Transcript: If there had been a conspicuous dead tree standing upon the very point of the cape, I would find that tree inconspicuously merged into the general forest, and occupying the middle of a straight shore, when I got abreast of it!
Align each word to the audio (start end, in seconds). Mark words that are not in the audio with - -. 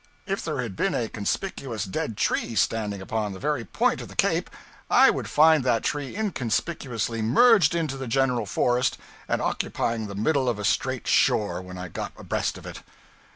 If 0.25 0.43
there 0.43 0.59
had 0.63 0.75
been 0.75 0.95
a 0.95 1.09
conspicuous 1.09 1.85
dead 1.85 2.17
tree 2.17 2.55
standing 2.55 3.03
upon 3.03 3.33
the 3.33 3.39
very 3.39 3.63
point 3.63 4.01
of 4.01 4.07
the 4.07 4.15
cape, 4.15 4.49
I 4.89 5.11
would 5.11 5.29
find 5.29 5.63
that 5.63 5.83
tree 5.83 6.15
inconspicuously 6.17 7.21
merged 7.21 7.75
into 7.75 7.97
the 7.97 8.07
general 8.07 8.47
forest, 8.47 8.97
and 9.27 9.39
occupying 9.43 10.07
the 10.07 10.15
middle 10.15 10.49
of 10.49 10.57
a 10.57 10.65
straight 10.65 11.05
shore, 11.05 11.61
when 11.61 11.77
I 11.77 11.87
got 11.87 12.13
abreast 12.17 12.57
of 12.57 12.65
it! 12.65 12.81